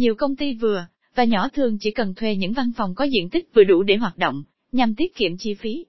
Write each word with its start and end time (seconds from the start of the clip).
Nhiều 0.00 0.14
công 0.14 0.36
ty 0.36 0.54
vừa 0.54 0.86
và 1.14 1.24
nhỏ 1.24 1.48
thường 1.48 1.78
chỉ 1.80 1.90
cần 1.90 2.14
thuê 2.14 2.36
những 2.36 2.52
văn 2.52 2.72
phòng 2.76 2.94
có 2.94 3.04
diện 3.04 3.28
tích 3.28 3.48
vừa 3.54 3.64
đủ 3.64 3.82
để 3.82 3.96
hoạt 3.96 4.18
động, 4.18 4.42
nhằm 4.72 4.94
tiết 4.94 5.16
kiệm 5.16 5.36
chi 5.38 5.54
phí. 5.54 5.84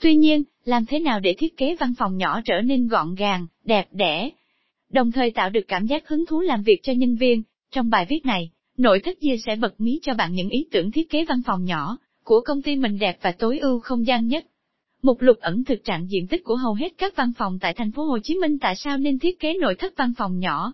Tuy 0.00 0.16
nhiên, 0.16 0.42
làm 0.64 0.86
thế 0.86 0.98
nào 0.98 1.20
để 1.20 1.34
thiết 1.38 1.56
kế 1.56 1.76
văn 1.80 1.94
phòng 1.98 2.16
nhỏ 2.16 2.40
trở 2.44 2.60
nên 2.60 2.88
gọn 2.88 3.14
gàng, 3.14 3.46
đẹp 3.64 3.88
đẽ, 3.92 4.30
đồng 4.90 5.12
thời 5.12 5.30
tạo 5.30 5.50
được 5.50 5.64
cảm 5.68 5.86
giác 5.86 6.08
hứng 6.08 6.26
thú 6.26 6.40
làm 6.40 6.62
việc 6.62 6.80
cho 6.82 6.92
nhân 6.92 7.16
viên. 7.16 7.42
Trong 7.70 7.90
bài 7.90 8.06
viết 8.08 8.26
này, 8.26 8.50
nội 8.76 9.00
thất 9.00 9.20
chia 9.20 9.36
sẽ 9.46 9.56
bật 9.56 9.80
mí 9.80 10.00
cho 10.02 10.14
bạn 10.14 10.32
những 10.32 10.48
ý 10.48 10.66
tưởng 10.70 10.90
thiết 10.90 11.10
kế 11.10 11.24
văn 11.24 11.40
phòng 11.46 11.64
nhỏ 11.64 11.98
của 12.24 12.40
công 12.40 12.62
ty 12.62 12.76
mình 12.76 12.98
đẹp 12.98 13.18
và 13.22 13.32
tối 13.32 13.58
ưu 13.58 13.80
không 13.80 14.06
gian 14.06 14.26
nhất. 14.26 14.46
Mục 15.02 15.20
lục 15.20 15.38
ẩn 15.40 15.64
thực 15.64 15.84
trạng 15.84 16.10
diện 16.10 16.26
tích 16.26 16.44
của 16.44 16.56
hầu 16.56 16.74
hết 16.74 16.92
các 16.98 17.16
văn 17.16 17.32
phòng 17.38 17.58
tại 17.60 17.74
thành 17.74 17.92
phố 17.92 18.04
Hồ 18.04 18.18
Chí 18.22 18.34
Minh 18.34 18.58
tại 18.58 18.76
sao 18.76 18.98
nên 18.98 19.18
thiết 19.18 19.40
kế 19.40 19.54
nội 19.54 19.74
thất 19.74 19.94
văn 19.96 20.12
phòng 20.18 20.38
nhỏ? 20.38 20.72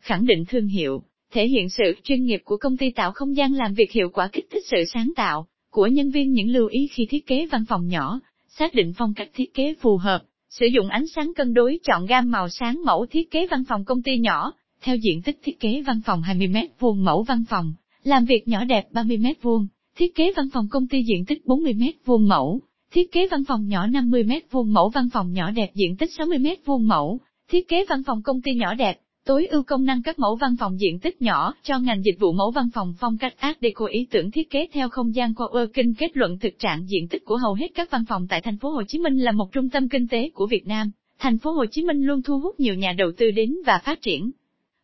Khẳng 0.00 0.26
định 0.26 0.44
thương 0.48 0.66
hiệu, 0.66 1.02
thể 1.32 1.48
hiện 1.48 1.68
sự 1.68 1.84
chuyên 2.02 2.24
nghiệp 2.24 2.40
của 2.44 2.56
công 2.56 2.76
ty 2.76 2.90
tạo 2.90 3.12
không 3.12 3.36
gian 3.36 3.54
làm 3.54 3.74
việc 3.74 3.92
hiệu 3.92 4.08
quả 4.12 4.28
kích 4.32 4.46
thích 4.50 4.64
sự 4.70 4.76
sáng 4.92 5.12
tạo 5.16 5.46
của 5.70 5.86
nhân 5.86 6.10
viên 6.10 6.32
những 6.32 6.50
lưu 6.50 6.68
ý 6.68 6.88
khi 6.92 7.06
thiết 7.10 7.26
kế 7.26 7.46
văn 7.46 7.64
phòng 7.68 7.88
nhỏ, 7.88 8.20
xác 8.48 8.74
định 8.74 8.92
phong 8.98 9.14
cách 9.14 9.30
thiết 9.34 9.54
kế 9.54 9.74
phù 9.80 9.96
hợp, 9.96 10.22
sử 10.50 10.66
dụng 10.66 10.88
ánh 10.88 11.06
sáng 11.06 11.32
cân 11.36 11.54
đối 11.54 11.78
chọn 11.82 12.06
gam 12.06 12.30
màu 12.30 12.48
sáng 12.48 12.84
mẫu 12.84 13.06
thiết 13.06 13.30
kế 13.30 13.46
văn 13.46 13.64
phòng 13.68 13.84
công 13.84 14.02
ty 14.02 14.18
nhỏ, 14.18 14.52
theo 14.82 14.96
diện 14.96 15.22
tích 15.22 15.38
thiết 15.42 15.60
kế 15.60 15.82
văn 15.86 16.00
phòng 16.06 16.22
20m 16.22 16.66
vuông 16.78 17.04
mẫu 17.04 17.22
văn 17.22 17.44
phòng, 17.50 17.72
làm 18.04 18.24
việc 18.24 18.48
nhỏ 18.48 18.64
đẹp 18.64 18.88
30m 18.92 19.34
vuông, 19.42 19.66
thiết 19.96 20.14
kế 20.14 20.32
văn 20.36 20.48
phòng 20.52 20.68
công 20.70 20.88
ty 20.88 21.02
diện 21.02 21.24
tích 21.24 21.42
40m 21.44 21.92
vuông 22.04 22.28
mẫu, 22.28 22.60
thiết 22.92 23.12
kế 23.12 23.28
văn 23.30 23.42
phòng 23.48 23.68
nhỏ 23.68 23.86
50m 23.86 24.40
vuông 24.50 24.72
mẫu 24.72 24.88
văn 24.88 25.08
phòng 25.12 25.32
nhỏ 25.32 25.50
đẹp 25.50 25.70
diện 25.74 25.96
tích 25.96 26.10
60m 26.18 26.56
vuông 26.64 26.88
mẫu, 26.88 27.20
thiết 27.48 27.68
kế 27.68 27.84
văn 27.88 28.02
phòng 28.06 28.22
công 28.22 28.42
ty 28.42 28.54
nhỏ 28.54 28.74
đẹp, 28.74 29.00
tối 29.28 29.46
ưu 29.46 29.62
công 29.62 29.84
năng 29.84 30.02
các 30.02 30.18
mẫu 30.18 30.36
văn 30.36 30.56
phòng 30.60 30.80
diện 30.80 30.98
tích 30.98 31.22
nhỏ 31.22 31.54
cho 31.62 31.78
ngành 31.78 32.04
dịch 32.04 32.18
vụ 32.20 32.32
mẫu 32.32 32.50
văn 32.50 32.68
phòng 32.74 32.94
phong 32.98 33.18
cách 33.18 33.34
Art 33.36 33.58
Deco 33.60 33.86
ý 33.86 34.06
tưởng 34.10 34.30
thiết 34.30 34.50
kế 34.50 34.66
theo 34.72 34.88
không 34.88 35.14
gian 35.14 35.32
coworking 35.32 35.94
kết 35.98 36.16
luận 36.16 36.38
thực 36.38 36.58
trạng 36.58 36.86
diện 36.88 37.08
tích 37.08 37.24
của 37.24 37.36
hầu 37.36 37.54
hết 37.54 37.68
các 37.74 37.90
văn 37.90 38.04
phòng 38.08 38.26
tại 38.28 38.40
thành 38.40 38.58
phố 38.58 38.70
Hồ 38.70 38.82
Chí 38.88 38.98
Minh 38.98 39.18
là 39.18 39.32
một 39.32 39.52
trung 39.52 39.70
tâm 39.70 39.88
kinh 39.88 40.08
tế 40.08 40.30
của 40.34 40.46
Việt 40.46 40.66
Nam. 40.66 40.90
Thành 41.18 41.38
phố 41.38 41.50
Hồ 41.50 41.64
Chí 41.66 41.82
Minh 41.82 42.02
luôn 42.02 42.22
thu 42.22 42.38
hút 42.38 42.60
nhiều 42.60 42.74
nhà 42.74 42.92
đầu 42.92 43.12
tư 43.16 43.30
đến 43.30 43.56
và 43.66 43.80
phát 43.84 44.02
triển. 44.02 44.30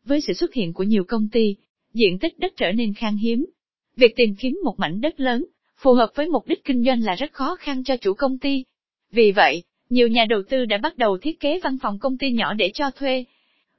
Với 0.05 0.21
sự 0.21 0.33
xuất 0.33 0.55
hiện 0.55 0.73
của 0.73 0.85
nhiều 0.85 1.05
công 1.09 1.29
ty, 1.33 1.57
diện 1.95 2.19
tích 2.19 2.39
đất 2.39 2.53
trở 2.57 2.73
nên 2.73 2.95
khan 2.95 3.17
hiếm. 3.17 3.47
Việc 3.97 4.17
tìm 4.17 4.35
kiếm 4.35 4.59
một 4.65 4.79
mảnh 4.79 5.01
đất 5.01 5.21
lớn, 5.21 5.45
phù 5.79 5.95
hợp 5.95 6.11
với 6.15 6.29
mục 6.29 6.49
đích 6.49 6.65
kinh 6.65 6.85
doanh 6.85 7.03
là 7.03 7.15
rất 7.15 7.33
khó 7.33 7.57
khăn 7.57 7.85
cho 7.85 7.97
chủ 7.97 8.15
công 8.15 8.39
ty. 8.39 8.65
Vì 9.11 9.33
vậy, 9.33 9.63
nhiều 9.91 10.09
nhà 10.09 10.25
đầu 10.29 10.43
tư 10.49 10.65
đã 10.65 10.79
bắt 10.79 10.99
đầu 10.99 11.19
thiết 11.19 11.41
kế 11.41 11.61
văn 11.63 11.77
phòng 11.83 11.99
công 11.99 12.19
ty 12.19 12.33
nhỏ 12.33 12.55
để 12.55 12.71
cho 12.75 12.91
thuê, 12.91 13.25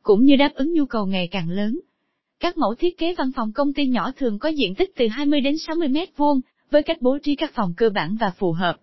cũng 0.05 0.23
như 0.23 0.35
đáp 0.35 0.51
ứng 0.53 0.73
nhu 0.73 0.85
cầu 0.85 1.05
ngày 1.05 1.27
càng 1.31 1.49
lớn. 1.49 1.79
Các 2.39 2.57
mẫu 2.57 2.75
thiết 2.75 2.97
kế 2.97 3.15
văn 3.17 3.31
phòng 3.35 3.51
công 3.53 3.73
ty 3.73 3.87
nhỏ 3.87 4.11
thường 4.11 4.39
có 4.39 4.49
diện 4.49 4.75
tích 4.75 4.91
từ 4.95 5.07
20 5.07 5.41
đến 5.41 5.57
60 5.57 5.87
mét 5.87 6.17
vuông, 6.17 6.41
với 6.71 6.83
cách 6.83 6.97
bố 7.01 7.17
trí 7.17 7.35
các 7.35 7.51
phòng 7.53 7.73
cơ 7.77 7.89
bản 7.89 8.17
và 8.19 8.31
phù 8.37 8.51
hợp. 8.51 8.75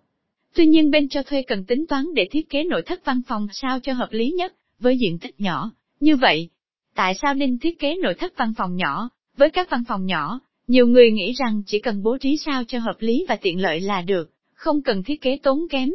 Tuy 0.55 0.65
nhiên 0.65 0.91
bên 0.91 1.09
cho 1.09 1.23
thuê 1.23 1.41
cần 1.41 1.65
tính 1.65 1.85
toán 1.87 2.05
để 2.13 2.27
thiết 2.31 2.49
kế 2.49 2.63
nội 2.63 2.81
thất 2.85 3.05
văn 3.05 3.21
phòng 3.27 3.47
sao 3.51 3.79
cho 3.79 3.93
hợp 3.93 4.07
lý 4.11 4.31
nhất, 4.31 4.53
với 4.79 4.97
diện 4.97 5.19
tích 5.19 5.39
nhỏ. 5.41 5.71
Như 5.99 6.15
vậy, 6.15 6.49
tại 6.95 7.13
sao 7.21 7.33
nên 7.33 7.59
thiết 7.59 7.79
kế 7.79 7.95
nội 7.95 8.13
thất 8.13 8.33
văn 8.37 8.53
phòng 8.57 8.75
nhỏ? 8.75 9.09
Với 9.37 9.49
các 9.49 9.69
văn 9.69 9.83
phòng 9.87 10.05
nhỏ, 10.05 10.39
nhiều 10.67 10.87
người 10.87 11.11
nghĩ 11.11 11.33
rằng 11.33 11.61
chỉ 11.65 11.79
cần 11.79 12.03
bố 12.03 12.17
trí 12.17 12.37
sao 12.37 12.63
cho 12.67 12.79
hợp 12.79 12.95
lý 12.99 13.25
và 13.29 13.35
tiện 13.35 13.61
lợi 13.61 13.79
là 13.79 14.01
được, 14.01 14.31
không 14.53 14.81
cần 14.81 15.03
thiết 15.03 15.21
kế 15.21 15.37
tốn 15.43 15.67
kém. 15.69 15.89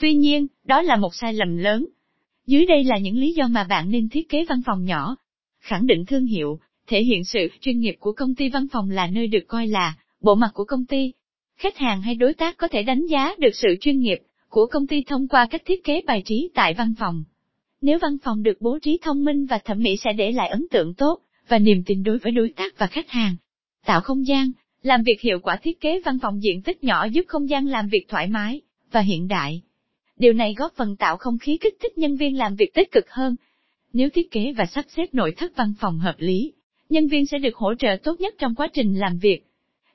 Tuy 0.00 0.14
nhiên, 0.14 0.46
đó 0.64 0.82
là 0.82 0.96
một 0.96 1.14
sai 1.14 1.34
lầm 1.34 1.56
lớn. 1.56 1.86
Dưới 2.46 2.66
đây 2.66 2.84
là 2.84 2.98
những 2.98 3.18
lý 3.18 3.32
do 3.32 3.48
mà 3.48 3.64
bạn 3.64 3.90
nên 3.90 4.08
thiết 4.08 4.28
kế 4.28 4.44
văn 4.48 4.60
phòng 4.66 4.84
nhỏ. 4.84 5.16
Khẳng 5.60 5.86
định 5.86 6.04
thương 6.06 6.26
hiệu, 6.26 6.58
thể 6.86 7.02
hiện 7.02 7.24
sự 7.24 7.48
chuyên 7.60 7.78
nghiệp 7.78 7.94
của 8.00 8.12
công 8.12 8.34
ty 8.34 8.48
văn 8.48 8.66
phòng 8.72 8.90
là 8.90 9.06
nơi 9.06 9.26
được 9.26 9.44
coi 9.48 9.66
là 9.66 9.94
bộ 10.20 10.34
mặt 10.34 10.50
của 10.54 10.64
công 10.64 10.86
ty. 10.86 11.12
Khách 11.56 11.76
hàng 11.76 12.02
hay 12.02 12.14
đối 12.14 12.34
tác 12.34 12.56
có 12.56 12.68
thể 12.68 12.82
đánh 12.82 13.06
giá 13.06 13.34
được 13.38 13.54
sự 13.54 13.68
chuyên 13.80 13.98
nghiệp 13.98 14.18
của 14.48 14.66
công 14.66 14.86
ty 14.86 15.02
thông 15.06 15.28
qua 15.28 15.46
cách 15.50 15.62
thiết 15.64 15.84
kế 15.84 16.02
bài 16.06 16.22
trí 16.24 16.50
tại 16.54 16.74
văn 16.74 16.94
phòng. 16.98 17.24
Nếu 17.80 17.98
văn 17.98 18.16
phòng 18.22 18.42
được 18.42 18.60
bố 18.60 18.78
trí 18.78 18.98
thông 19.02 19.24
minh 19.24 19.46
và 19.46 19.58
thẩm 19.58 19.78
mỹ 19.78 19.96
sẽ 19.96 20.12
để 20.12 20.32
lại 20.32 20.48
ấn 20.48 20.66
tượng 20.70 20.94
tốt 20.94 21.20
và 21.48 21.58
niềm 21.58 21.82
tin 21.86 22.02
đối 22.02 22.18
với 22.18 22.32
đối 22.32 22.48
tác 22.56 22.78
và 22.78 22.86
khách 22.86 23.10
hàng. 23.10 23.36
Tạo 23.84 24.00
không 24.00 24.26
gian, 24.26 24.50
làm 24.82 25.02
việc 25.02 25.20
hiệu 25.20 25.38
quả 25.42 25.56
thiết 25.56 25.80
kế 25.80 26.00
văn 26.04 26.18
phòng 26.22 26.42
diện 26.42 26.62
tích 26.62 26.84
nhỏ 26.84 27.04
giúp 27.04 27.24
không 27.28 27.48
gian 27.48 27.66
làm 27.66 27.88
việc 27.88 28.08
thoải 28.08 28.28
mái 28.28 28.60
và 28.90 29.00
hiện 29.00 29.28
đại. 29.28 29.62
Điều 30.16 30.32
này 30.32 30.54
góp 30.56 30.72
phần 30.76 30.96
tạo 30.96 31.16
không 31.16 31.38
khí 31.38 31.58
kích 31.60 31.76
thích 31.82 31.98
nhân 31.98 32.16
viên 32.16 32.38
làm 32.38 32.56
việc 32.56 32.74
tích 32.74 32.92
cực 32.92 33.10
hơn. 33.10 33.36
Nếu 33.92 34.08
thiết 34.10 34.30
kế 34.30 34.52
và 34.52 34.66
sắp 34.66 34.84
xếp 34.96 35.14
nội 35.14 35.32
thất 35.36 35.56
văn 35.56 35.72
phòng 35.80 35.98
hợp 35.98 36.14
lý, 36.18 36.52
nhân 36.88 37.08
viên 37.08 37.26
sẽ 37.26 37.38
được 37.38 37.56
hỗ 37.56 37.74
trợ 37.74 37.96
tốt 38.02 38.20
nhất 38.20 38.34
trong 38.38 38.54
quá 38.54 38.68
trình 38.72 38.98
làm 38.98 39.18
việc. 39.18 39.46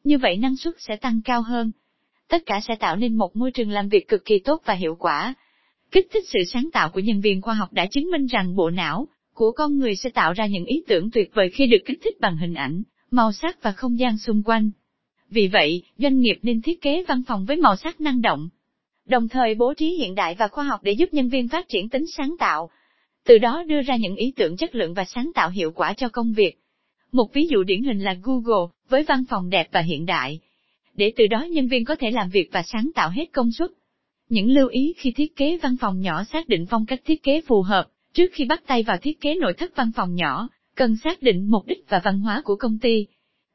Như 0.03 0.17
vậy 0.17 0.37
năng 0.37 0.57
suất 0.57 0.73
sẽ 0.77 0.95
tăng 0.95 1.21
cao 1.25 1.41
hơn. 1.41 1.71
Tất 2.27 2.45
cả 2.45 2.59
sẽ 2.67 2.75
tạo 2.75 2.95
nên 2.95 3.15
một 3.15 3.35
môi 3.35 3.51
trường 3.51 3.69
làm 3.69 3.89
việc 3.89 4.07
cực 4.07 4.25
kỳ 4.25 4.39
tốt 4.39 4.61
và 4.65 4.73
hiệu 4.73 4.95
quả. 4.95 5.33
Kích 5.91 6.07
thích 6.13 6.23
sự 6.27 6.39
sáng 6.53 6.69
tạo 6.73 6.89
của 6.89 6.99
nhân 6.99 7.21
viên 7.21 7.41
khoa 7.41 7.53
học 7.53 7.73
đã 7.73 7.85
chứng 7.85 8.11
minh 8.11 8.25
rằng 8.25 8.55
bộ 8.55 8.69
não 8.69 9.07
của 9.33 9.51
con 9.51 9.77
người 9.77 9.95
sẽ 9.95 10.09
tạo 10.09 10.33
ra 10.33 10.45
những 10.45 10.65
ý 10.65 10.83
tưởng 10.87 11.11
tuyệt 11.11 11.31
vời 11.33 11.49
khi 11.53 11.67
được 11.67 11.77
kích 11.85 11.99
thích 12.03 12.19
bằng 12.19 12.37
hình 12.37 12.53
ảnh, 12.53 12.83
màu 13.11 13.31
sắc 13.31 13.63
và 13.63 13.71
không 13.71 13.99
gian 13.99 14.17
xung 14.17 14.43
quanh. 14.43 14.71
Vì 15.29 15.47
vậy, 15.47 15.83
doanh 15.97 16.19
nghiệp 16.19 16.39
nên 16.41 16.61
thiết 16.61 16.81
kế 16.81 17.03
văn 17.07 17.23
phòng 17.27 17.45
với 17.45 17.57
màu 17.57 17.75
sắc 17.75 18.01
năng 18.01 18.21
động, 18.21 18.49
đồng 19.05 19.27
thời 19.27 19.55
bố 19.55 19.73
trí 19.73 19.89
hiện 19.89 20.15
đại 20.15 20.35
và 20.39 20.47
khoa 20.47 20.63
học 20.63 20.79
để 20.83 20.91
giúp 20.91 21.09
nhân 21.11 21.29
viên 21.29 21.47
phát 21.47 21.69
triển 21.69 21.89
tính 21.89 22.05
sáng 22.17 22.35
tạo, 22.39 22.69
từ 23.25 23.37
đó 23.37 23.63
đưa 23.67 23.81
ra 23.81 23.95
những 23.95 24.15
ý 24.15 24.33
tưởng 24.35 24.57
chất 24.57 24.75
lượng 24.75 24.93
và 24.93 25.05
sáng 25.05 25.31
tạo 25.35 25.49
hiệu 25.49 25.71
quả 25.71 25.93
cho 25.93 26.09
công 26.09 26.33
việc. 26.33 26.57
Một 27.11 27.33
ví 27.33 27.47
dụ 27.47 27.63
điển 27.63 27.83
hình 27.83 27.99
là 27.99 28.15
Google, 28.23 28.71
với 28.89 29.03
văn 29.03 29.23
phòng 29.29 29.49
đẹp 29.49 29.67
và 29.71 29.81
hiện 29.81 30.05
đại, 30.05 30.39
để 30.95 31.13
từ 31.15 31.27
đó 31.27 31.43
nhân 31.43 31.67
viên 31.67 31.85
có 31.85 31.95
thể 31.95 32.11
làm 32.11 32.29
việc 32.29 32.49
và 32.51 32.63
sáng 32.63 32.91
tạo 32.95 33.09
hết 33.09 33.25
công 33.31 33.51
suất. 33.51 33.69
Những 34.29 34.51
lưu 34.51 34.67
ý 34.67 34.93
khi 34.97 35.11
thiết 35.11 35.35
kế 35.35 35.57
văn 35.57 35.75
phòng 35.81 36.01
nhỏ 36.01 36.23
xác 36.23 36.47
định 36.47 36.65
phong 36.69 36.85
cách 36.85 37.01
thiết 37.05 37.23
kế 37.23 37.41
phù 37.41 37.61
hợp, 37.61 37.87
trước 38.13 38.31
khi 38.33 38.45
bắt 38.45 38.63
tay 38.67 38.83
vào 38.83 38.97
thiết 38.97 39.21
kế 39.21 39.35
nội 39.35 39.53
thất 39.53 39.75
văn 39.75 39.91
phòng 39.95 40.15
nhỏ, 40.15 40.47
cần 40.75 40.95
xác 41.03 41.21
định 41.21 41.51
mục 41.51 41.65
đích 41.67 41.89
và 41.89 42.01
văn 42.03 42.19
hóa 42.19 42.41
của 42.45 42.55
công 42.55 42.79
ty. 42.79 43.05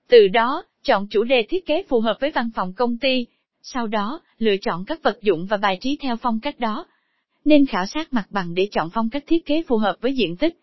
Từ 0.08 0.28
đó, 0.28 0.64
chọn 0.84 1.06
chủ 1.10 1.24
đề 1.24 1.42
thiết 1.42 1.66
kế 1.66 1.82
phù 1.88 2.00
hợp 2.00 2.16
với 2.20 2.30
văn 2.30 2.50
phòng 2.54 2.72
công 2.72 2.98
ty, 2.98 3.26
sau 3.68 3.86
đó, 3.86 4.20
lựa 4.38 4.56
chọn 4.62 4.84
các 4.84 5.02
vật 5.02 5.18
dụng 5.22 5.46
và 5.46 5.56
bài 5.56 5.78
trí 5.80 5.98
theo 6.00 6.16
phong 6.16 6.40
cách 6.40 6.60
đó. 6.60 6.86
Nên 7.44 7.66
khảo 7.66 7.86
sát 7.86 8.12
mặt 8.12 8.26
bằng 8.30 8.54
để 8.54 8.68
chọn 8.72 8.90
phong 8.90 9.10
cách 9.10 9.24
thiết 9.26 9.46
kế 9.46 9.62
phù 9.68 9.76
hợp 9.76 9.96
với 10.00 10.14
diện 10.14 10.36
tích. 10.36 10.58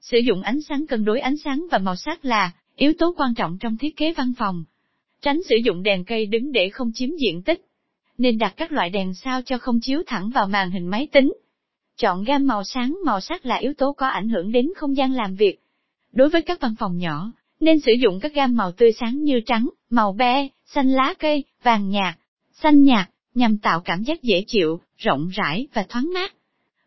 Sử 0.00 0.18
dụng 0.18 0.42
ánh 0.42 0.60
sáng 0.68 0.86
cân 0.86 1.04
đối 1.04 1.20
ánh 1.20 1.36
sáng 1.36 1.66
và 1.70 1.78
màu 1.78 1.96
sắc 1.96 2.24
là 2.24 2.52
yếu 2.76 2.92
tố 2.98 3.14
quan 3.16 3.34
trọng 3.34 3.58
trong 3.58 3.76
thiết 3.76 3.96
kế 3.96 4.12
văn 4.12 4.32
phòng. 4.38 4.64
Tránh 5.20 5.40
sử 5.48 5.56
dụng 5.56 5.82
đèn 5.82 6.04
cây 6.04 6.26
đứng 6.26 6.52
để 6.52 6.68
không 6.68 6.90
chiếm 6.94 7.10
diện 7.20 7.42
tích. 7.42 7.64
Nên 8.18 8.38
đặt 8.38 8.54
các 8.56 8.72
loại 8.72 8.90
đèn 8.90 9.14
sao 9.14 9.42
cho 9.42 9.58
không 9.58 9.80
chiếu 9.82 10.02
thẳng 10.06 10.30
vào 10.30 10.46
màn 10.46 10.70
hình 10.70 10.86
máy 10.86 11.08
tính. 11.12 11.32
Chọn 11.96 12.24
gam 12.24 12.46
màu 12.46 12.64
sáng 12.64 12.98
màu 13.04 13.20
sắc 13.20 13.46
là 13.46 13.56
yếu 13.56 13.74
tố 13.74 13.92
có 13.92 14.06
ảnh 14.06 14.28
hưởng 14.28 14.52
đến 14.52 14.68
không 14.76 14.96
gian 14.96 15.12
làm 15.12 15.34
việc. 15.34 15.60
Đối 16.12 16.28
với 16.28 16.42
các 16.42 16.60
văn 16.60 16.74
phòng 16.78 16.98
nhỏ, 16.98 17.32
nên 17.60 17.80
sử 17.80 17.92
dụng 17.92 18.20
các 18.20 18.34
gam 18.34 18.56
màu 18.56 18.72
tươi 18.72 18.92
sáng 18.92 19.22
như 19.22 19.40
trắng, 19.40 19.68
màu 19.90 20.12
be, 20.12 20.48
xanh 20.66 20.88
lá 20.88 21.14
cây, 21.18 21.44
vàng 21.62 21.88
nhạt, 21.88 22.14
xanh 22.62 22.82
nhạt, 22.82 23.10
nhằm 23.34 23.58
tạo 23.58 23.80
cảm 23.80 24.02
giác 24.02 24.22
dễ 24.22 24.44
chịu, 24.46 24.80
rộng 24.98 25.28
rãi 25.28 25.66
và 25.74 25.86
thoáng 25.88 26.10
mát. 26.14 26.34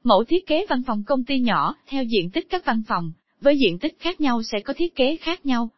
Mẫu 0.04 0.24
thiết 0.24 0.48
kế 0.48 0.66
văn 0.70 0.82
phòng 0.88 1.04
công 1.04 1.24
ty 1.24 1.40
nhỏ, 1.40 1.76
theo 1.88 2.04
diện 2.04 2.30
tích 2.30 2.48
các 2.50 2.66
văn 2.66 2.84
phòng, 2.88 3.12
với 3.42 3.60
diện 3.60 3.80
tích 3.80 3.96
khác 4.00 4.22
nhau 4.22 4.44
sẽ 4.44 4.60
có 4.60 4.74
thiết 4.74 4.96
kế 4.96 5.16
khác 5.16 5.46
nhau. 5.46 5.70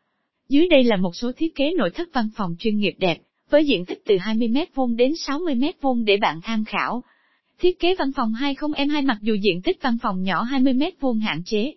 Dưới 0.50 0.68
đây 0.68 0.84
là 0.84 0.96
một 0.96 1.16
số 1.16 1.32
thiết 1.32 1.56
kế 1.56 1.72
nội 1.78 1.90
thất 1.90 2.10
văn 2.14 2.30
phòng 2.36 2.56
chuyên 2.60 2.78
nghiệp 2.78 2.96
đẹp, 2.98 3.18
với 3.50 3.66
diện 3.66 3.86
tích 3.86 4.02
từ 4.06 4.16
20m2 4.16 4.96
đến 4.96 5.12
60m2 5.12 6.04
để 6.04 6.18
bạn 6.18 6.40
tham 6.44 6.66
khảo. 6.66 7.04
Thiết 7.60 7.80
kế 7.80 7.96
văn 7.96 8.12
phòng 8.16 8.34
20M2 8.40 9.06
mặc 9.06 9.18
dù 9.22 9.34
diện 9.34 9.62
tích 9.62 9.78
văn 9.82 9.98
phòng 10.02 10.24
nhỏ 10.24 10.48
20m2 10.52 11.20
hạn 11.20 11.42
chế, 11.46 11.74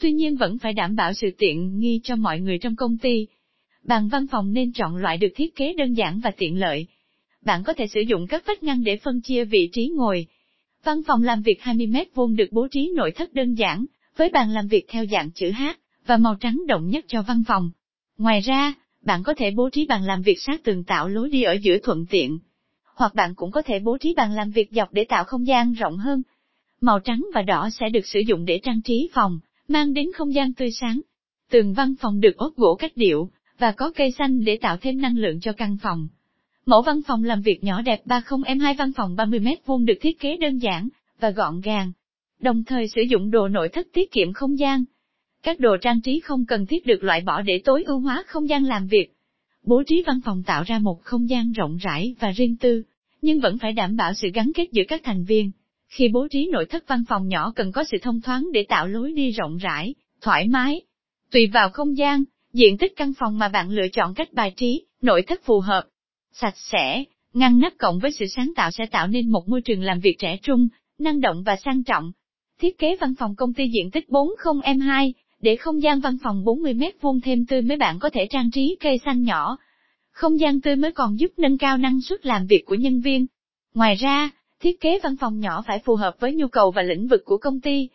tuy 0.00 0.12
nhiên 0.12 0.36
vẫn 0.36 0.58
phải 0.58 0.72
đảm 0.72 0.96
bảo 0.96 1.12
sự 1.12 1.30
tiện 1.38 1.78
nghi 1.78 2.00
cho 2.02 2.16
mọi 2.16 2.40
người 2.40 2.58
trong 2.58 2.76
công 2.76 2.98
ty. 2.98 3.26
Bàn 3.84 4.08
văn 4.08 4.26
phòng 4.30 4.52
nên 4.52 4.72
chọn 4.72 4.96
loại 4.96 5.16
được 5.16 5.32
thiết 5.34 5.56
kế 5.56 5.72
đơn 5.72 5.92
giản 5.92 6.20
và 6.20 6.30
tiện 6.30 6.60
lợi, 6.60 6.86
bạn 7.44 7.62
có 7.64 7.72
thể 7.72 7.86
sử 7.86 8.00
dụng 8.00 8.26
các 8.26 8.46
vách 8.46 8.62
ngăn 8.62 8.84
để 8.84 8.96
phân 8.96 9.20
chia 9.22 9.44
vị 9.44 9.70
trí 9.72 9.88
ngồi. 9.88 10.26
Văn 10.84 11.02
phòng 11.06 11.22
làm 11.22 11.42
việc 11.42 11.60
20m 11.62 12.04
vuông 12.14 12.36
được 12.36 12.48
bố 12.50 12.68
trí 12.68 12.92
nội 12.94 13.10
thất 13.10 13.32
đơn 13.32 13.54
giản, 13.54 13.84
với 14.16 14.28
bàn 14.28 14.50
làm 14.50 14.68
việc 14.68 14.84
theo 14.88 15.04
dạng 15.06 15.30
chữ 15.30 15.50
H, 15.50 15.62
và 16.06 16.16
màu 16.16 16.34
trắng 16.34 16.62
động 16.66 16.88
nhất 16.88 17.04
cho 17.08 17.22
văn 17.22 17.42
phòng. 17.48 17.70
Ngoài 18.18 18.40
ra, 18.40 18.74
bạn 19.02 19.22
có 19.22 19.34
thể 19.34 19.50
bố 19.50 19.70
trí 19.70 19.86
bàn 19.86 20.04
làm 20.04 20.22
việc 20.22 20.40
sát 20.40 20.64
tường 20.64 20.84
tạo 20.84 21.08
lối 21.08 21.30
đi 21.30 21.42
ở 21.42 21.52
giữa 21.52 21.78
thuận 21.82 22.06
tiện. 22.06 22.38
Hoặc 22.94 23.14
bạn 23.14 23.34
cũng 23.34 23.50
có 23.50 23.62
thể 23.62 23.78
bố 23.78 23.98
trí 23.98 24.14
bàn 24.14 24.32
làm 24.32 24.50
việc 24.50 24.70
dọc 24.70 24.92
để 24.92 25.04
tạo 25.04 25.24
không 25.24 25.46
gian 25.46 25.72
rộng 25.72 25.98
hơn. 25.98 26.22
Màu 26.80 27.00
trắng 27.00 27.26
và 27.34 27.42
đỏ 27.42 27.68
sẽ 27.70 27.88
được 27.88 28.06
sử 28.06 28.20
dụng 28.20 28.44
để 28.44 28.60
trang 28.62 28.82
trí 28.82 29.10
phòng, 29.12 29.38
mang 29.68 29.94
đến 29.94 30.06
không 30.14 30.34
gian 30.34 30.52
tươi 30.54 30.70
sáng. 30.70 31.00
Tường 31.50 31.74
văn 31.74 31.94
phòng 32.00 32.20
được 32.20 32.36
ốp 32.36 32.56
gỗ 32.56 32.74
cách 32.74 32.92
điệu, 32.94 33.30
và 33.58 33.72
có 33.72 33.92
cây 33.96 34.10
xanh 34.18 34.44
để 34.44 34.58
tạo 34.60 34.76
thêm 34.76 35.00
năng 35.00 35.16
lượng 35.16 35.40
cho 35.40 35.52
căn 35.52 35.76
phòng. 35.82 36.08
Mẫu 36.68 36.82
văn 36.82 37.00
phòng 37.06 37.24
làm 37.24 37.42
việc 37.42 37.64
nhỏ 37.64 37.82
đẹp 37.82 38.06
30M2 38.06 38.74
văn 38.78 38.92
phòng 38.96 39.16
30 39.16 39.40
mét 39.40 39.66
vuông 39.66 39.84
được 39.84 39.94
thiết 40.00 40.20
kế 40.20 40.36
đơn 40.36 40.58
giản 40.58 40.88
và 41.20 41.30
gọn 41.30 41.60
gàng, 41.60 41.92
đồng 42.40 42.64
thời 42.64 42.88
sử 42.88 43.02
dụng 43.02 43.30
đồ 43.30 43.48
nội 43.48 43.68
thất 43.68 43.86
tiết 43.92 44.12
kiệm 44.12 44.32
không 44.32 44.58
gian. 44.58 44.84
Các 45.42 45.60
đồ 45.60 45.76
trang 45.76 46.00
trí 46.00 46.20
không 46.20 46.44
cần 46.46 46.66
thiết 46.66 46.86
được 46.86 47.04
loại 47.04 47.20
bỏ 47.20 47.42
để 47.42 47.60
tối 47.64 47.84
ưu 47.86 48.00
hóa 48.00 48.22
không 48.26 48.48
gian 48.48 48.64
làm 48.64 48.86
việc. 48.86 49.14
Bố 49.62 49.82
trí 49.86 50.02
văn 50.06 50.20
phòng 50.24 50.42
tạo 50.46 50.62
ra 50.66 50.78
một 50.78 51.02
không 51.02 51.28
gian 51.28 51.52
rộng 51.52 51.76
rãi 51.76 52.14
và 52.20 52.30
riêng 52.30 52.56
tư, 52.56 52.82
nhưng 53.22 53.40
vẫn 53.40 53.58
phải 53.58 53.72
đảm 53.72 53.96
bảo 53.96 54.14
sự 54.14 54.28
gắn 54.34 54.52
kết 54.54 54.68
giữa 54.72 54.84
các 54.88 55.00
thành 55.04 55.24
viên. 55.24 55.50
Khi 55.88 56.08
bố 56.08 56.28
trí 56.28 56.48
nội 56.52 56.66
thất 56.66 56.88
văn 56.88 57.04
phòng 57.08 57.28
nhỏ 57.28 57.52
cần 57.56 57.72
có 57.72 57.84
sự 57.84 57.96
thông 58.02 58.20
thoáng 58.20 58.48
để 58.52 58.64
tạo 58.68 58.86
lối 58.86 59.12
đi 59.12 59.30
rộng 59.30 59.56
rãi, 59.56 59.94
thoải 60.20 60.48
mái. 60.48 60.80
Tùy 61.30 61.46
vào 61.46 61.70
không 61.70 61.96
gian, 61.96 62.24
diện 62.52 62.78
tích 62.78 62.92
căn 62.96 63.12
phòng 63.18 63.38
mà 63.38 63.48
bạn 63.48 63.70
lựa 63.70 63.88
chọn 63.92 64.14
cách 64.14 64.32
bài 64.32 64.52
trí, 64.56 64.82
nội 65.02 65.22
thất 65.22 65.40
phù 65.44 65.60
hợp. 65.60 65.84
Sạch 66.40 66.54
sẽ, 66.56 67.04
ngăn 67.34 67.58
nắp 67.58 67.72
cộng 67.78 67.98
với 67.98 68.12
sự 68.12 68.26
sáng 68.26 68.52
tạo 68.56 68.70
sẽ 68.70 68.86
tạo 68.86 69.06
nên 69.06 69.30
một 69.30 69.48
môi 69.48 69.60
trường 69.60 69.82
làm 69.82 70.00
việc 70.00 70.16
trẻ 70.18 70.38
trung, 70.42 70.68
năng 70.98 71.20
động 71.20 71.42
và 71.42 71.56
sang 71.64 71.84
trọng. 71.84 72.12
Thiết 72.60 72.78
kế 72.78 72.96
văn 73.00 73.14
phòng 73.18 73.34
công 73.36 73.54
ty 73.54 73.68
diện 73.68 73.90
tích 73.90 74.08
40M2, 74.08 75.12
để 75.40 75.56
không 75.56 75.82
gian 75.82 76.00
văn 76.00 76.16
phòng 76.22 76.44
40m2 76.44 77.20
thêm 77.24 77.46
tươi 77.46 77.62
mới 77.62 77.76
bạn 77.76 77.98
có 77.98 78.10
thể 78.10 78.26
trang 78.30 78.50
trí 78.50 78.76
cây 78.80 79.00
xanh 79.04 79.22
nhỏ. 79.22 79.56
Không 80.10 80.40
gian 80.40 80.60
tươi 80.60 80.76
mới 80.76 80.92
còn 80.92 81.18
giúp 81.18 81.32
nâng 81.36 81.58
cao 81.58 81.78
năng 81.78 82.00
suất 82.00 82.26
làm 82.26 82.46
việc 82.46 82.66
của 82.66 82.74
nhân 82.74 83.00
viên. 83.00 83.26
Ngoài 83.74 83.94
ra, 83.94 84.30
thiết 84.60 84.80
kế 84.80 84.98
văn 85.02 85.16
phòng 85.20 85.40
nhỏ 85.40 85.62
phải 85.66 85.78
phù 85.78 85.96
hợp 85.96 86.14
với 86.20 86.34
nhu 86.34 86.48
cầu 86.48 86.70
và 86.70 86.82
lĩnh 86.82 87.08
vực 87.08 87.24
của 87.24 87.38
công 87.38 87.60
ty. 87.60 87.88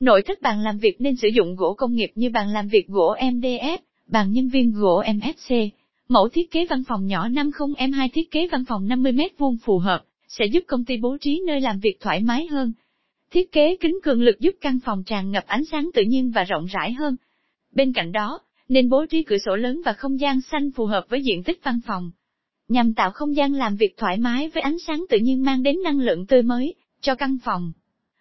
Nội 0.00 0.22
thất 0.22 0.42
bàn 0.42 0.60
làm 0.60 0.78
việc 0.78 1.00
nên 1.00 1.16
sử 1.16 1.28
dụng 1.28 1.56
gỗ 1.56 1.74
công 1.74 1.94
nghiệp 1.94 2.10
như 2.14 2.30
bàn 2.30 2.48
làm 2.48 2.68
việc 2.68 2.88
gỗ 2.88 3.14
MDF, 3.20 3.78
bàn 4.06 4.32
nhân 4.32 4.48
viên 4.48 4.72
gỗ 4.72 5.02
MFC. 5.02 5.70
Mẫu 6.08 6.28
thiết 6.28 6.50
kế 6.50 6.66
văn 6.66 6.82
phòng 6.88 7.06
nhỏ 7.06 7.28
50M2 7.28 8.08
thiết 8.12 8.30
kế 8.30 8.48
văn 8.52 8.64
phòng 8.68 8.88
50m 8.88 9.28
vuông 9.38 9.56
phù 9.56 9.78
hợp, 9.78 10.04
sẽ 10.28 10.46
giúp 10.46 10.64
công 10.66 10.84
ty 10.84 10.96
bố 10.96 11.16
trí 11.20 11.42
nơi 11.46 11.60
làm 11.60 11.80
việc 11.80 12.00
thoải 12.00 12.22
mái 12.22 12.46
hơn. 12.46 12.72
Thiết 13.30 13.52
kế 13.52 13.76
kính 13.76 13.98
cường 14.02 14.22
lực 14.22 14.40
giúp 14.40 14.54
căn 14.60 14.78
phòng 14.84 15.04
tràn 15.04 15.30
ngập 15.30 15.44
ánh 15.46 15.64
sáng 15.64 15.90
tự 15.94 16.02
nhiên 16.02 16.30
và 16.30 16.44
rộng 16.44 16.66
rãi 16.66 16.92
hơn. 16.92 17.16
Bên 17.74 17.92
cạnh 17.92 18.12
đó, 18.12 18.40
nên 18.68 18.88
bố 18.88 19.06
trí 19.06 19.22
cửa 19.22 19.38
sổ 19.38 19.56
lớn 19.56 19.80
và 19.84 19.92
không 19.92 20.20
gian 20.20 20.40
xanh 20.40 20.70
phù 20.70 20.86
hợp 20.86 21.04
với 21.08 21.22
diện 21.22 21.42
tích 21.42 21.60
văn 21.62 21.80
phòng. 21.86 22.10
Nhằm 22.68 22.94
tạo 22.94 23.10
không 23.10 23.36
gian 23.36 23.52
làm 23.52 23.76
việc 23.76 23.96
thoải 23.96 24.18
mái 24.18 24.48
với 24.48 24.62
ánh 24.62 24.78
sáng 24.78 25.04
tự 25.08 25.18
nhiên 25.18 25.42
mang 25.42 25.62
đến 25.62 25.76
năng 25.84 26.00
lượng 26.00 26.26
tươi 26.26 26.42
mới 26.42 26.74
cho 27.00 27.14
căn 27.14 27.38
phòng. 27.44 27.72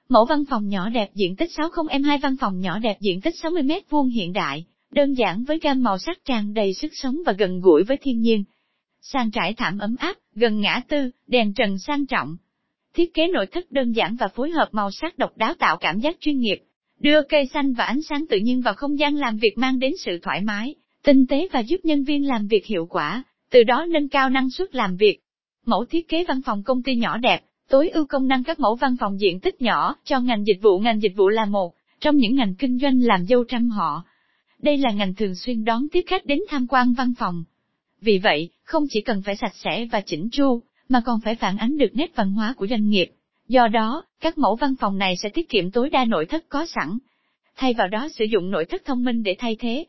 Mẫu 0.10 0.25
văn 0.25 0.44
phòng 0.50 0.68
nhỏ 0.68 0.89
đẹp 0.89 1.10
diện 1.13 1.36
tích 1.36 1.50
60M2 1.57 2.19
văn 2.22 2.36
phòng 2.39 2.60
nhỏ 2.60 2.80
đẹp 2.80 2.98
diện 3.01 3.22
tích 3.22 3.36
60m2 3.42 4.10
hiện 4.10 4.33
đại, 4.33 4.66
đơn 4.91 5.13
giản 5.13 5.43
với 5.43 5.59
gam 5.59 5.83
màu 5.83 5.97
sắc 5.97 6.25
tràn 6.25 6.53
đầy 6.53 6.73
sức 6.73 6.91
sống 6.93 7.17
và 7.25 7.33
gần 7.33 7.61
gũi 7.61 7.83
với 7.83 7.97
thiên 7.97 8.19
nhiên. 8.19 8.43
Sàn 9.01 9.31
trải 9.31 9.53
thảm 9.53 9.77
ấm 9.77 9.95
áp, 9.99 10.17
gần 10.35 10.61
ngã 10.61 10.81
tư, 10.88 11.09
đèn 11.27 11.53
trần 11.53 11.77
sang 11.79 12.05
trọng, 12.05 12.38
Thiết 12.93 13.13
kế 13.13 13.27
nội 13.27 13.45
thất 13.45 13.71
đơn 13.71 13.91
giản 13.91 14.15
và 14.15 14.27
phối 14.27 14.51
hợp 14.51 14.67
màu 14.71 14.91
sắc 14.91 15.17
độc 15.17 15.38
đáo 15.38 15.53
tạo 15.53 15.77
cảm 15.77 15.99
giác 15.99 16.17
chuyên 16.19 16.39
nghiệp, 16.39 16.57
đưa 16.99 17.21
cây 17.21 17.45
xanh 17.53 17.73
và 17.73 17.85
ánh 17.85 18.01
sáng 18.01 18.25
tự 18.29 18.38
nhiên 18.38 18.61
vào 18.61 18.73
không 18.73 18.99
gian 18.99 19.15
làm 19.15 19.38
việc 19.38 19.57
mang 19.57 19.79
đến 19.79 19.93
sự 19.99 20.19
thoải 20.21 20.41
mái, 20.41 20.75
tinh 21.03 21.25
tế 21.27 21.47
và 21.51 21.59
giúp 21.59 21.79
nhân 21.83 22.03
viên 22.03 22.27
làm 22.27 22.47
việc 22.47 22.65
hiệu 22.65 22.85
quả, 22.85 23.23
từ 23.51 23.63
đó 23.63 23.85
nâng 23.89 24.09
cao 24.09 24.29
năng 24.29 24.49
suất 24.49 24.75
làm 24.75 24.97
việc. 24.97 25.19
Mẫu 25.65 25.85
thiết 25.85 26.07
kế 26.07 26.25
văn 26.27 26.41
phòng 26.45 26.63
công 26.63 26.83
ty 26.83 26.95
nhỏ 26.95 27.17
đẹp, 27.17 27.41
tối 27.69 27.89
ưu 27.89 28.05
công 28.05 28.27
năng 28.27 28.44
các 28.44 28.59
mẫu 28.59 28.75
văn 28.75 28.95
phòng 28.99 29.19
diện 29.19 29.39
tích 29.39 29.61
nhỏ 29.61 29.95
cho 30.03 30.19
ngành 30.19 30.47
dịch 30.47 30.61
vụ 30.61 30.79
ngành 30.79 31.01
dịch 31.01 31.13
vụ 31.15 31.29
là 31.29 31.45
một 31.45 31.73
trong 31.99 32.17
những 32.17 32.35
ngành 32.35 32.55
kinh 32.55 32.79
doanh 32.79 33.01
làm 33.01 33.25
dâu 33.25 33.44
trăm 33.44 33.69
họ. 33.69 34.03
Đây 34.61 34.77
là 34.77 34.91
ngành 34.91 35.15
thường 35.15 35.35
xuyên 35.35 35.63
đón 35.63 35.87
tiếp 35.91 36.03
khách 36.07 36.25
đến 36.25 36.39
tham 36.49 36.67
quan 36.67 36.93
văn 36.93 37.13
phòng. 37.19 37.43
Vì 38.01 38.17
vậy, 38.17 38.49
không 38.63 38.83
chỉ 38.89 39.01
cần 39.01 39.21
phải 39.21 39.35
sạch 39.35 39.55
sẽ 39.55 39.85
và 39.91 40.01
chỉnh 40.01 40.29
chu, 40.31 40.61
mà 40.89 41.01
còn 41.05 41.19
phải 41.19 41.35
phản 41.35 41.57
ánh 41.57 41.77
được 41.77 41.89
nét 41.93 42.15
văn 42.15 42.31
hóa 42.31 42.53
của 42.57 42.67
doanh 42.67 42.89
nghiệp. 42.89 43.11
Do 43.47 43.67
đó, 43.67 44.03
các 44.19 44.37
mẫu 44.37 44.55
văn 44.55 44.75
phòng 44.79 44.97
này 44.97 45.15
sẽ 45.23 45.29
tiết 45.29 45.49
kiệm 45.49 45.71
tối 45.71 45.89
đa 45.89 46.05
nội 46.05 46.25
thất 46.25 46.45
có 46.49 46.65
sẵn. 46.65 46.97
Thay 47.55 47.73
vào 47.73 47.87
đó 47.87 48.07
sử 48.09 48.25
dụng 48.25 48.51
nội 48.51 48.65
thất 48.65 48.85
thông 48.85 49.03
minh 49.03 49.23
để 49.23 49.35
thay 49.39 49.55
thế. 49.59 49.85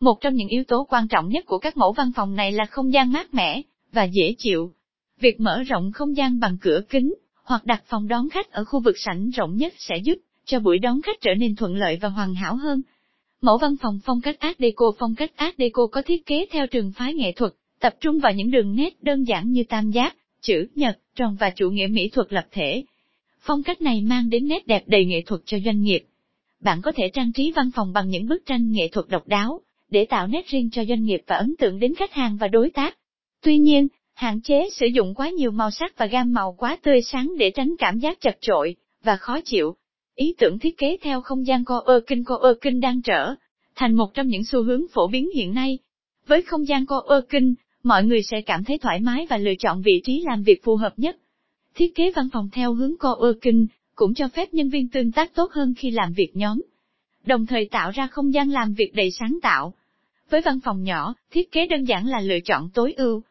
Một 0.00 0.20
trong 0.20 0.34
những 0.34 0.48
yếu 0.48 0.64
tố 0.64 0.86
quan 0.88 1.08
trọng 1.08 1.28
nhất 1.28 1.46
của 1.46 1.58
các 1.58 1.76
mẫu 1.76 1.92
văn 1.92 2.10
phòng 2.16 2.36
này 2.36 2.52
là 2.52 2.64
không 2.64 2.92
gian 2.92 3.12
mát 3.12 3.34
mẻ 3.34 3.62
và 3.92 4.04
dễ 4.04 4.34
chịu. 4.38 4.72
Việc 5.20 5.40
mở 5.40 5.62
rộng 5.62 5.92
không 5.92 6.16
gian 6.16 6.40
bằng 6.40 6.56
cửa 6.60 6.80
kính 6.88 7.14
hoặc 7.42 7.66
đặt 7.66 7.82
phòng 7.86 8.08
đón 8.08 8.28
khách 8.28 8.52
ở 8.52 8.64
khu 8.64 8.80
vực 8.80 8.98
sảnh 8.98 9.30
rộng 9.30 9.56
nhất 9.56 9.72
sẽ 9.76 9.96
giúp 9.96 10.18
cho 10.44 10.60
buổi 10.60 10.78
đón 10.78 11.02
khách 11.02 11.20
trở 11.20 11.34
nên 11.34 11.56
thuận 11.56 11.76
lợi 11.76 11.98
và 12.00 12.08
hoàn 12.08 12.34
hảo 12.34 12.56
hơn. 12.56 12.82
Mẫu 13.40 13.58
văn 13.58 13.76
phòng 13.82 14.00
phong 14.04 14.20
cách 14.20 14.38
Art 14.38 14.58
Deco 14.58 14.92
Phong 14.98 15.14
cách 15.14 15.30
Art 15.36 15.54
Deco 15.58 15.86
có 15.86 16.02
thiết 16.02 16.26
kế 16.26 16.46
theo 16.50 16.66
trường 16.66 16.92
phái 16.92 17.14
nghệ 17.14 17.32
thuật, 17.32 17.52
tập 17.80 17.94
trung 18.00 18.18
vào 18.20 18.32
những 18.32 18.50
đường 18.50 18.76
nét 18.76 19.02
đơn 19.02 19.24
giản 19.24 19.50
như 19.50 19.64
tam 19.68 19.90
giác, 19.90 20.16
chữ 20.40 20.66
nhật, 20.74 20.98
tròn 21.14 21.36
và 21.40 21.50
chủ 21.50 21.70
nghĩa 21.70 21.86
mỹ 21.86 22.08
thuật 22.08 22.32
lập 22.32 22.46
thể. 22.50 22.84
Phong 23.40 23.62
cách 23.62 23.82
này 23.82 24.00
mang 24.00 24.30
đến 24.30 24.48
nét 24.48 24.66
đẹp 24.66 24.82
đầy 24.86 25.04
nghệ 25.04 25.22
thuật 25.26 25.40
cho 25.44 25.58
doanh 25.64 25.82
nghiệp. 25.82 26.04
Bạn 26.60 26.82
có 26.82 26.92
thể 26.92 27.08
trang 27.08 27.32
trí 27.32 27.52
văn 27.56 27.70
phòng 27.74 27.92
bằng 27.92 28.08
những 28.08 28.28
bức 28.28 28.46
tranh 28.46 28.72
nghệ 28.72 28.88
thuật 28.88 29.08
độc 29.08 29.28
đáo, 29.28 29.60
để 29.90 30.04
tạo 30.04 30.26
nét 30.26 30.46
riêng 30.46 30.70
cho 30.72 30.84
doanh 30.84 31.02
nghiệp 31.04 31.22
và 31.26 31.36
ấn 31.36 31.54
tượng 31.58 31.78
đến 31.78 31.94
khách 31.94 32.12
hàng 32.12 32.36
và 32.36 32.48
đối 32.48 32.70
tác. 32.70 32.98
Tuy 33.42 33.58
nhiên, 33.58 33.88
hạn 34.14 34.40
chế 34.40 34.68
sử 34.72 34.86
dụng 34.86 35.14
quá 35.14 35.30
nhiều 35.30 35.50
màu 35.50 35.70
sắc 35.70 35.98
và 35.98 36.06
gam 36.06 36.32
màu 36.32 36.52
quá 36.58 36.78
tươi 36.82 37.02
sáng 37.02 37.32
để 37.38 37.50
tránh 37.50 37.74
cảm 37.78 37.98
giác 37.98 38.20
chật 38.20 38.38
trội 38.40 38.76
và 39.02 39.16
khó 39.16 39.40
chịu. 39.44 39.76
Ý 40.18 40.34
tưởng 40.38 40.58
thiết 40.58 40.78
kế 40.78 40.96
theo 41.02 41.20
không 41.20 41.46
gian 41.46 41.64
co-working 41.64 42.24
co-working 42.24 42.80
đang 42.80 43.02
trở 43.02 43.34
thành 43.74 43.94
một 43.94 44.14
trong 44.14 44.26
những 44.26 44.44
xu 44.44 44.62
hướng 44.62 44.82
phổ 44.92 45.08
biến 45.08 45.30
hiện 45.34 45.54
nay. 45.54 45.78
Với 46.26 46.42
không 46.42 46.68
gian 46.68 46.84
co-working, 46.84 47.54
mọi 47.82 48.04
người 48.04 48.22
sẽ 48.22 48.40
cảm 48.40 48.64
thấy 48.64 48.78
thoải 48.78 49.00
mái 49.00 49.26
và 49.30 49.36
lựa 49.36 49.54
chọn 49.58 49.82
vị 49.82 50.00
trí 50.04 50.22
làm 50.26 50.42
việc 50.42 50.64
phù 50.64 50.76
hợp 50.76 50.92
nhất. 50.96 51.16
Thiết 51.74 51.94
kế 51.94 52.12
văn 52.16 52.28
phòng 52.32 52.48
theo 52.52 52.74
hướng 52.74 52.94
co-working 53.00 53.66
cũng 53.94 54.14
cho 54.14 54.28
phép 54.28 54.54
nhân 54.54 54.68
viên 54.68 54.88
tương 54.88 55.12
tác 55.12 55.34
tốt 55.34 55.52
hơn 55.52 55.74
khi 55.78 55.90
làm 55.90 56.12
việc 56.12 56.30
nhóm, 56.34 56.62
đồng 57.24 57.46
thời 57.46 57.68
tạo 57.70 57.90
ra 57.90 58.06
không 58.06 58.34
gian 58.34 58.50
làm 58.50 58.74
việc 58.74 58.94
đầy 58.94 59.10
sáng 59.10 59.38
tạo. 59.42 59.74
Với 60.30 60.40
văn 60.40 60.58
phòng 60.64 60.82
nhỏ, 60.82 61.14
thiết 61.30 61.52
kế 61.52 61.66
đơn 61.66 61.84
giản 61.84 62.06
là 62.06 62.20
lựa 62.20 62.40
chọn 62.44 62.70
tối 62.74 62.94
ưu. 62.96 63.22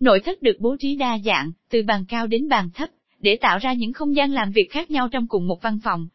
Nội 0.00 0.20
thất 0.20 0.42
được 0.42 0.56
bố 0.58 0.76
trí 0.76 0.96
đa 0.96 1.18
dạng, 1.24 1.52
từ 1.70 1.82
bàn 1.82 2.04
cao 2.08 2.26
đến 2.26 2.48
bàn 2.48 2.70
thấp, 2.74 2.88
để 3.20 3.36
tạo 3.40 3.58
ra 3.58 3.72
những 3.72 3.92
không 3.92 4.16
gian 4.16 4.32
làm 4.32 4.52
việc 4.52 4.68
khác 4.70 4.90
nhau 4.90 5.08
trong 5.08 5.26
cùng 5.26 5.46
một 5.46 5.62
văn 5.62 5.78
phòng. 5.84 6.08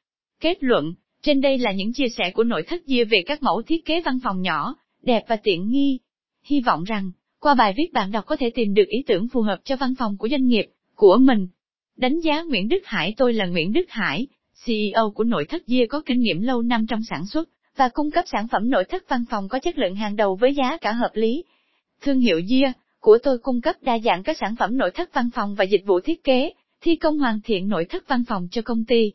Kết 0.43 0.63
luận, 0.63 0.93
trên 1.21 1.41
đây 1.41 1.57
là 1.57 1.71
những 1.71 1.93
chia 1.93 2.09
sẻ 2.17 2.31
của 2.33 2.43
nội 2.43 2.63
thất 2.63 2.81
Dia 2.85 3.03
về 3.03 3.23
các 3.25 3.43
mẫu 3.43 3.61
thiết 3.61 3.85
kế 3.85 4.01
văn 4.01 4.19
phòng 4.23 4.41
nhỏ, 4.41 4.75
đẹp 5.01 5.23
và 5.27 5.35
tiện 5.35 5.69
nghi. 5.69 5.99
Hy 6.43 6.61
vọng 6.61 6.83
rằng, 6.83 7.11
qua 7.39 7.53
bài 7.53 7.73
viết 7.77 7.93
bạn 7.93 8.11
đọc 8.11 8.25
có 8.25 8.35
thể 8.35 8.49
tìm 8.49 8.73
được 8.73 8.87
ý 8.87 9.03
tưởng 9.07 9.27
phù 9.27 9.41
hợp 9.41 9.57
cho 9.63 9.75
văn 9.75 9.93
phòng 9.99 10.17
của 10.17 10.27
doanh 10.29 10.47
nghiệp, 10.47 10.65
của 10.95 11.17
mình. 11.17 11.47
Đánh 11.95 12.19
giá 12.19 12.41
Nguyễn 12.41 12.69
Đức 12.69 12.79
Hải 12.85 13.13
Tôi 13.17 13.33
là 13.33 13.45
Nguyễn 13.45 13.73
Đức 13.73 13.85
Hải, 13.89 14.27
CEO 14.65 15.11
của 15.15 15.23
nội 15.23 15.45
thất 15.45 15.63
Dia 15.67 15.85
có 15.85 16.01
kinh 16.05 16.19
nghiệm 16.19 16.41
lâu 16.41 16.61
năm 16.61 16.87
trong 16.87 16.99
sản 17.09 17.25
xuất, 17.25 17.49
và 17.77 17.89
cung 17.89 18.11
cấp 18.11 18.25
sản 18.31 18.47
phẩm 18.47 18.69
nội 18.69 18.83
thất 18.89 19.09
văn 19.09 19.25
phòng 19.29 19.47
có 19.49 19.59
chất 19.59 19.77
lượng 19.77 19.95
hàng 19.95 20.15
đầu 20.15 20.35
với 20.35 20.55
giá 20.55 20.77
cả 20.77 20.91
hợp 20.91 21.11
lý. 21.13 21.43
Thương 22.01 22.19
hiệu 22.19 22.41
Dia 22.49 22.71
của 22.99 23.17
tôi 23.23 23.37
cung 23.37 23.61
cấp 23.61 23.75
đa 23.81 23.99
dạng 23.99 24.23
các 24.23 24.37
sản 24.39 24.55
phẩm 24.59 24.77
nội 24.77 24.91
thất 24.91 25.13
văn 25.13 25.29
phòng 25.35 25.55
và 25.55 25.63
dịch 25.63 25.85
vụ 25.85 25.99
thiết 25.99 26.23
kế, 26.23 26.53
thi 26.81 26.95
công 26.95 27.19
hoàn 27.19 27.39
thiện 27.43 27.69
nội 27.69 27.85
thất 27.85 28.07
văn 28.07 28.23
phòng 28.27 28.47
cho 28.51 28.61
công 28.61 28.85
ty, 28.85 29.11